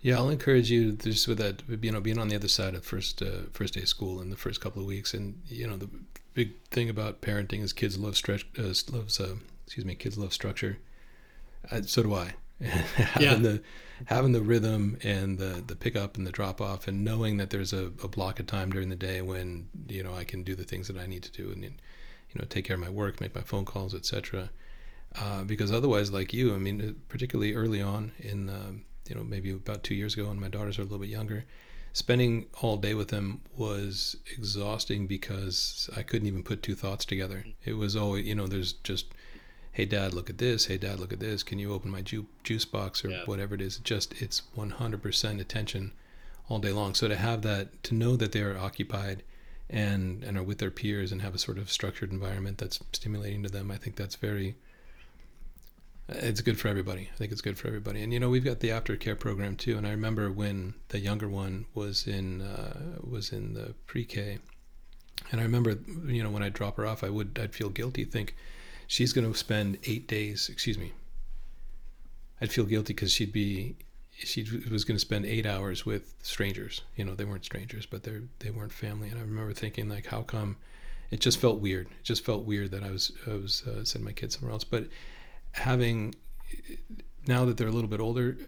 [0.00, 2.84] Yeah, I'll encourage you just with that, you know, being on the other side of
[2.84, 5.76] first uh, first day of school in the first couple of weeks, and you know,
[5.76, 5.90] the
[6.32, 9.34] big thing about parenting is kids love stretch, uh, loves, uh,
[9.66, 10.78] excuse me, kids love structure.
[11.70, 12.34] Uh, so do I.
[13.20, 13.34] yeah.
[13.34, 13.62] the
[14.06, 17.72] having the rhythm and the the pickup and the drop off and knowing that there's
[17.72, 20.64] a, a block of time during the day when you know I can do the
[20.64, 21.70] things that I need to do and you
[22.36, 24.50] know take care of my work, make my phone calls, etc.
[25.18, 29.24] Uh, because otherwise, like you, I mean, uh, particularly early on in um, you know
[29.24, 31.44] maybe about two years ago when my daughters are a little bit younger,
[31.92, 37.44] spending all day with them was exhausting because I couldn't even put two thoughts together.
[37.64, 39.06] It was always you know there's just
[39.72, 40.66] hey dad look at this.
[40.66, 41.42] Hey dad look at this.
[41.42, 43.24] Can you open my ju- juice box or yeah.
[43.24, 43.78] whatever it is?
[43.78, 45.92] Just it's 100% attention
[46.48, 46.94] all day long.
[46.94, 49.22] So to have that to know that they are occupied
[49.68, 53.40] and and are with their peers and have a sort of structured environment that's stimulating
[53.44, 54.56] to them i think that's very
[56.12, 57.08] it's good for everybody.
[57.12, 58.02] I think it's good for everybody.
[58.02, 59.78] And you know we've got the aftercare program too.
[59.78, 64.38] And i remember when the younger one was in uh, was in the pre-k.
[65.30, 68.04] And i remember you know when i drop her off i would i'd feel guilty.
[68.04, 68.34] Think
[68.90, 70.48] she's going to spend eight days.
[70.48, 70.92] Excuse me.
[72.40, 73.76] I'd feel guilty because she'd be
[74.12, 76.82] she was going to spend eight hours with strangers.
[76.96, 79.08] You know, they weren't strangers, but they they weren't family.
[79.08, 80.56] And I remember thinking like, how come?
[81.12, 81.86] It just felt weird.
[81.86, 84.64] It just felt weird that I was I was uh, sending my kids somewhere else.
[84.64, 84.88] But
[85.52, 86.14] having
[87.28, 88.38] now that they're a little bit older,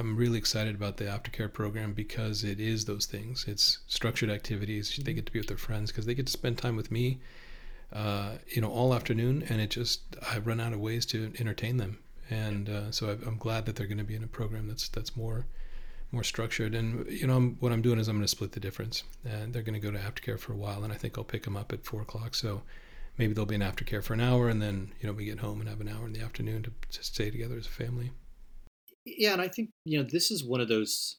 [0.00, 3.44] I'm really excited about the aftercare program because it is those things.
[3.46, 4.98] It's structured activities.
[5.00, 7.20] They get to be with their friends because they get to spend time with me
[7.92, 11.76] uh, you know, all afternoon, and it just I run out of ways to entertain
[11.76, 11.98] them,
[12.30, 14.88] and uh, so I, am glad that they're going to be in a program that's
[14.88, 15.46] that's more
[16.10, 16.74] more structured.
[16.74, 19.52] And you know, I'm, what I'm doing is I'm going to split the difference, and
[19.52, 21.56] they're going to go to aftercare for a while, and I think I'll pick them
[21.56, 22.34] up at four o'clock.
[22.34, 22.62] So
[23.18, 25.60] maybe they'll be in aftercare for an hour, and then you know we get home
[25.60, 28.12] and have an hour in the afternoon to, to stay together as a family.
[29.04, 31.18] Yeah, and I think you know this is one of those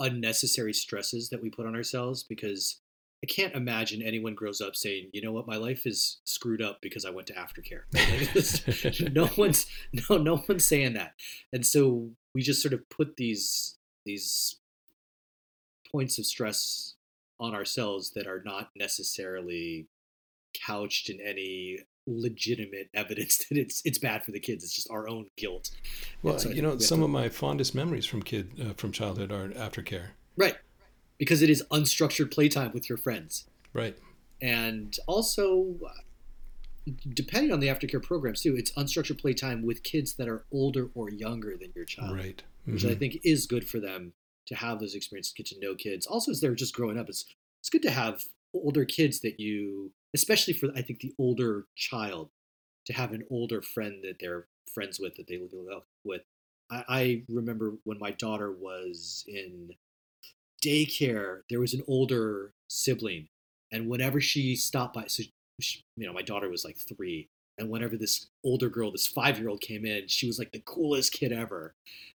[0.00, 2.80] unnecessary stresses that we put on ourselves because
[3.22, 6.80] I can't imagine anyone grows up saying, "You know what, my life is screwed up
[6.80, 7.82] because I went to aftercare."
[9.14, 9.66] no one's
[10.08, 11.14] no no one's saying that,
[11.52, 13.76] and so we just sort of put these
[14.06, 14.56] these
[15.90, 16.94] points of stress
[17.40, 19.88] on ourselves that are not necessarily
[20.66, 24.62] couched in any legitimate evidence that it's it's bad for the kids.
[24.62, 25.70] It's just our own guilt.
[26.22, 27.06] Well, so you know, some to...
[27.06, 30.10] of my fondest memories from kid uh, from childhood are aftercare.
[30.36, 30.56] Right
[31.18, 33.46] because it is unstructured playtime with your friends.
[33.72, 33.96] Right.
[34.40, 35.74] And also,
[37.12, 41.10] depending on the aftercare programs too, it's unstructured playtime with kids that are older or
[41.10, 42.16] younger than your child.
[42.16, 42.42] Right.
[42.62, 42.72] Mm-hmm.
[42.74, 42.98] Which I mm-hmm.
[42.98, 44.12] think is good for them
[44.46, 46.06] to have those experiences, get to know kids.
[46.06, 47.26] Also, as they're just growing up, it's
[47.60, 52.30] it's good to have older kids that you, especially for I think the older child,
[52.86, 56.22] to have an older friend that they're friends with that they live with.
[56.70, 59.70] I, I remember when my daughter was in
[60.64, 63.28] daycare, there was an older sibling,
[63.72, 65.22] and whenever she stopped by, so
[65.60, 67.28] she, you know, my daughter was like three,
[67.58, 71.32] and whenever this older girl, this five-year-old came in, she was like the coolest kid
[71.32, 71.74] ever,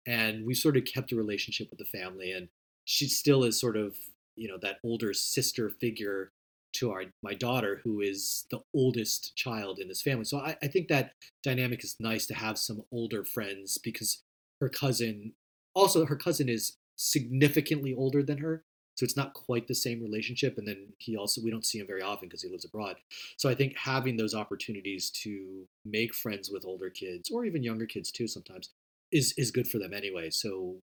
[0.07, 2.49] and we sort of kept a relationship with the family, and
[2.85, 3.97] she still is sort of,
[4.35, 6.33] you know, that older sister figure
[6.73, 10.25] to our my daughter, who is the oldest child in this family.
[10.25, 11.13] So I, I think that
[11.43, 14.23] dynamic is nice to have some older friends because
[14.61, 15.35] her cousin,
[15.75, 18.63] also her cousin is significantly older than her,
[18.99, 20.59] so it's not quite the same relationship.
[20.59, 22.97] And then he also we don't see him very often because he lives abroad.
[23.37, 27.87] So I think having those opportunities to make friends with older kids or even younger
[27.87, 28.71] kids too sometimes
[29.13, 30.31] is is good for them anyway.
[30.31, 30.81] So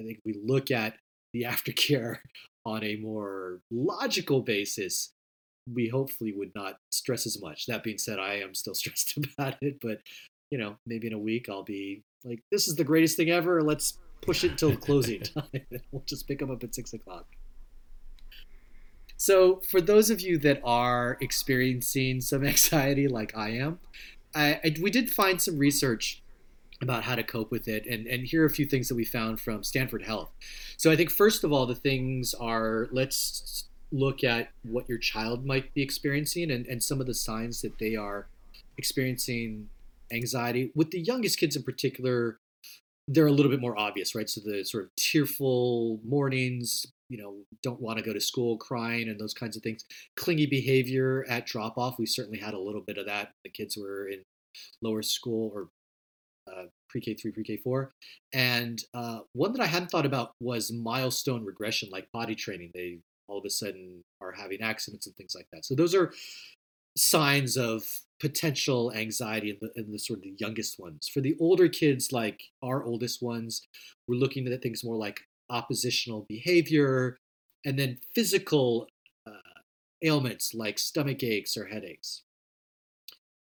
[0.00, 0.94] I think we look at
[1.34, 2.18] the aftercare
[2.64, 5.12] on a more logical basis,
[5.70, 7.66] we hopefully would not stress as much.
[7.66, 10.00] That being said, I am still stressed about it, but
[10.50, 13.62] you know, maybe in a week I'll be like, this is the greatest thing ever.
[13.62, 15.44] Let's push it until closing time.
[15.92, 17.26] we'll just pick them up at six o'clock.
[19.16, 23.78] So, for those of you that are experiencing some anxiety like I am,
[24.34, 26.22] I, I, we did find some research
[26.80, 27.86] about how to cope with it.
[27.86, 30.32] And, and here are a few things that we found from Stanford Health.
[30.76, 35.46] So I think, first of all, the things are let's look at what your child
[35.46, 38.26] might be experiencing and, and some of the signs that they are
[38.78, 39.68] experiencing
[40.10, 40.72] anxiety.
[40.74, 42.38] With the youngest kids in particular,
[43.08, 44.28] they're a little bit more obvious, right?
[44.28, 49.08] So the sort of tearful mornings, you know, don't want to go to school, crying,
[49.08, 49.84] and those kinds of things.
[50.16, 51.98] Clingy behavior at drop off.
[51.98, 53.32] We certainly had a little bit of that.
[53.44, 54.22] The kids were in
[54.82, 55.68] lower school or
[56.50, 57.92] uh, pre-K three, pre-K four,
[58.32, 62.70] and uh, one that I hadn't thought about was milestone regression, like body training.
[62.74, 62.98] They
[63.28, 65.64] all of a sudden are having accidents and things like that.
[65.64, 66.12] So those are
[66.96, 67.84] signs of
[68.22, 71.08] potential anxiety in the, in the sort of the youngest ones.
[71.08, 73.66] For the older kids, like our oldest ones,
[74.06, 77.18] we're looking at things more like oppositional behavior,
[77.64, 78.86] and then physical
[79.26, 79.58] uh,
[80.02, 82.22] ailments like stomach aches or headaches.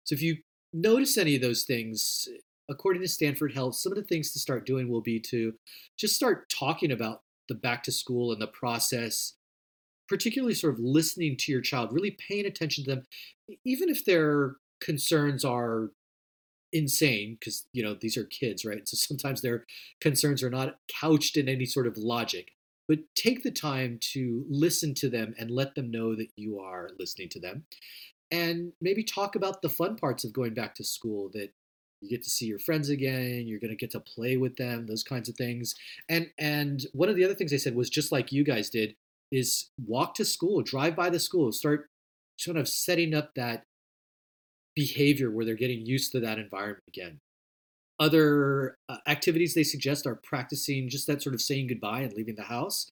[0.04, 0.38] So if you
[0.72, 2.26] notice any of those things,
[2.70, 5.52] according to Stanford Health, some of the things to start doing will be to
[5.98, 7.20] just start talking about
[7.50, 9.34] the back to school and the process,
[10.08, 13.02] particularly sort of listening to your child, really paying attention to them,
[13.66, 15.90] even if their concerns are
[16.72, 18.88] insane because you know these are kids right?
[18.88, 19.66] So sometimes their
[20.00, 22.52] concerns are not couched in any sort of logic
[22.90, 26.90] but take the time to listen to them and let them know that you are
[26.98, 27.64] listening to them
[28.32, 31.52] and maybe talk about the fun parts of going back to school that
[32.00, 34.86] you get to see your friends again you're going to get to play with them
[34.86, 35.76] those kinds of things
[36.08, 38.96] and and one of the other things they said was just like you guys did
[39.30, 41.88] is walk to school drive by the school start
[42.38, 43.64] sort of setting up that
[44.74, 47.18] behavior where they're getting used to that environment again
[47.98, 52.36] other uh, activities they suggest are practicing just that sort of saying goodbye and leaving
[52.36, 52.88] the house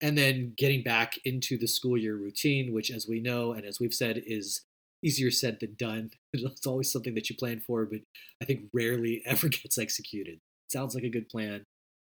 [0.00, 3.80] and then getting back into the school year routine which as we know and as
[3.80, 4.62] we've said is
[5.02, 6.10] easier said than done.
[6.34, 8.00] It's always something that you plan for, but
[8.42, 10.38] I think rarely ever gets executed.
[10.68, 11.64] Sounds like a good plan.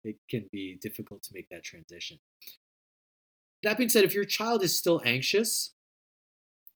[0.03, 2.17] It can be difficult to make that transition.
[3.63, 5.73] That being said, if your child is still anxious,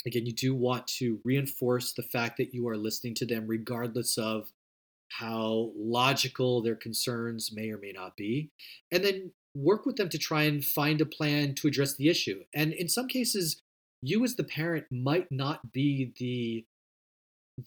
[0.06, 4.18] again, you do want to reinforce the fact that you are listening to them regardless
[4.18, 4.52] of
[5.10, 8.50] how logical their concerns may or may not be.
[8.92, 12.44] And then work with them to try and find a plan to address the issue.
[12.54, 13.62] And in some cases,
[14.02, 16.66] you as the parent might not be the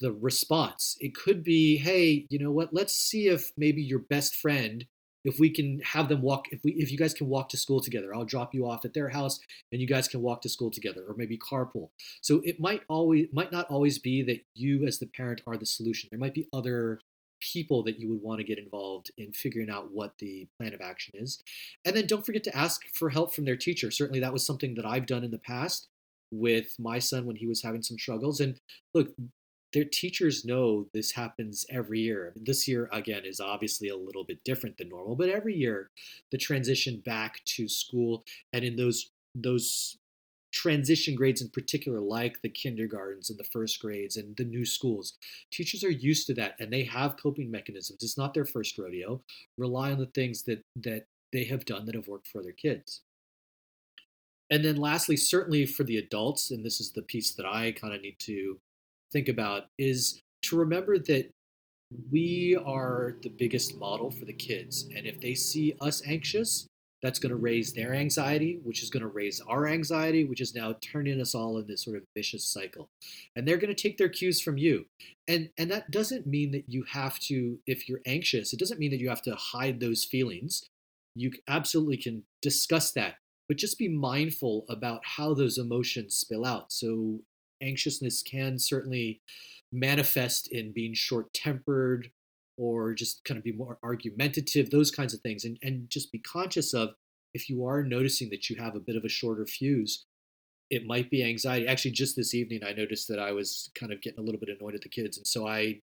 [0.00, 0.96] the response.
[1.00, 2.72] It could be, hey, you know what?
[2.72, 4.86] Let's see if maybe your best friend,
[5.24, 7.80] if we can have them walk, if we, if you guys can walk to school
[7.80, 10.70] together, I'll drop you off at their house, and you guys can walk to school
[10.70, 11.90] together, or maybe carpool.
[12.20, 15.66] So it might always, might not always be that you as the parent are the
[15.66, 16.08] solution.
[16.10, 17.00] There might be other
[17.40, 20.80] people that you would want to get involved in figuring out what the plan of
[20.80, 21.42] action is.
[21.84, 23.90] And then don't forget to ask for help from their teacher.
[23.90, 25.88] Certainly that was something that I've done in the past
[26.30, 28.40] with my son when he was having some struggles.
[28.40, 28.60] And
[28.94, 29.12] look,
[29.72, 32.32] their teachers know this happens every year.
[32.36, 35.90] This year, again, is obviously a little bit different than normal, but every year,
[36.30, 39.96] the transition back to school and in those those
[40.52, 45.14] transition grades in particular, like the kindergartens and the first grades and the new schools,
[45.50, 48.02] teachers are used to that and they have coping mechanisms.
[48.02, 49.22] It's not their first rodeo.
[49.56, 53.00] Rely on the things that that they have done that have worked for their kids.
[54.50, 57.94] And then lastly, certainly for the adults, and this is the piece that I kind
[57.94, 58.58] of need to
[59.12, 61.30] think about, is to remember that
[62.10, 64.88] we are the biggest model for the kids.
[64.96, 66.66] And if they see us anxious,
[67.02, 70.54] that's going to raise their anxiety, which is going to raise our anxiety, which is
[70.54, 72.88] now turning us all in this sort of vicious cycle.
[73.34, 74.86] And they're going to take their cues from you.
[75.26, 78.92] And and that doesn't mean that you have to if you're anxious, it doesn't mean
[78.92, 80.62] that you have to hide those feelings.
[81.16, 83.16] You absolutely can discuss that
[83.48, 86.72] but just be mindful about how those emotions spill out.
[86.72, 87.20] So,
[87.62, 89.20] anxiousness can certainly
[89.72, 92.10] manifest in being short tempered
[92.58, 95.44] or just kind of be more argumentative, those kinds of things.
[95.44, 96.90] And, and just be conscious of
[97.34, 100.04] if you are noticing that you have a bit of a shorter fuse,
[100.70, 101.66] it might be anxiety.
[101.66, 104.48] Actually, just this evening, I noticed that I was kind of getting a little bit
[104.48, 105.80] annoyed at the kids, and so I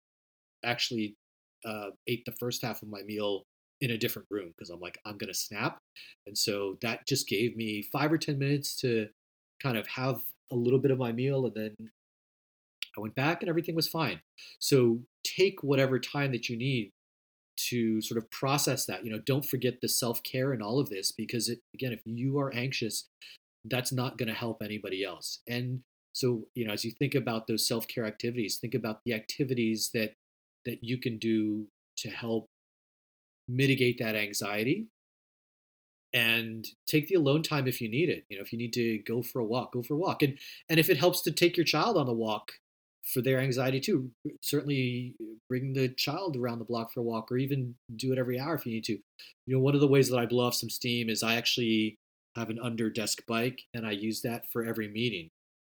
[0.65, 1.17] actually
[1.65, 3.45] uh, ate the first half of my meal
[3.81, 5.79] in a different room because I'm like, I'm gonna snap,
[6.27, 9.09] and so that just gave me five or ten minutes to
[9.61, 10.21] kind of have
[10.53, 11.91] a little bit of my meal, and then
[12.97, 14.21] I went back and everything was fine.
[14.59, 16.93] So take whatever time that you need
[17.69, 19.05] to sort of process that.
[19.05, 22.01] You know, don't forget the self care and all of this because it, again, if
[22.05, 23.09] you are anxious,
[23.65, 25.41] that's not going to help anybody else.
[25.49, 25.81] And
[26.13, 29.91] so, you know, as you think about those self care activities, think about the activities
[29.93, 30.15] that
[30.65, 31.67] that you can do
[31.99, 32.47] to help
[33.49, 34.89] mitigate that anxiety
[36.17, 38.99] and take the alone time if you need it you know if you need to
[39.07, 40.39] go for a walk go for a walk and
[40.69, 42.53] and if it helps to take your child on a walk
[43.07, 44.11] for their anxiety too.
[44.43, 45.15] Certainly
[45.49, 48.55] bring the child around the block for a walk or even do it every hour
[48.55, 48.99] if you need to.
[49.47, 51.99] You know, one of the ways that I blow off some steam is I actually
[52.35, 55.31] have an under desk bike and I use that for every meeting.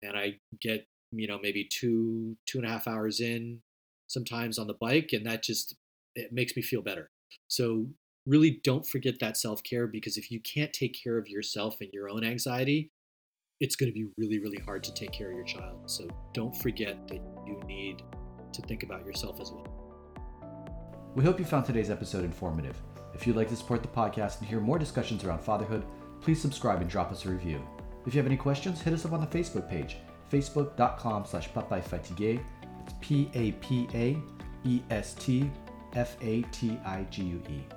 [0.01, 3.59] And I get, you know, maybe two, two and a half hours in
[4.07, 5.75] sometimes on the bike and that just
[6.15, 7.09] it makes me feel better.
[7.49, 7.87] So
[8.27, 12.09] really don't forget that self-care because if you can't take care of yourself and your
[12.09, 12.91] own anxiety,
[13.59, 15.89] it's going to be really, really hard to take care of your child.
[15.89, 18.03] So don't forget that you need
[18.53, 19.65] to think about yourself as well.
[21.15, 22.79] We hope you found today's episode informative.
[23.15, 25.83] If you'd like to support the podcast and hear more discussions around fatherhood,
[26.21, 27.65] please subscribe and drop us a review.
[28.05, 29.97] If you have any questions, hit us up on the Facebook page,
[30.31, 32.43] facebook.com slash papaefatigue.
[32.83, 34.21] It's P-A-P-A-E-S-T
[35.93, 37.76] F-A-T-I-G-U-E.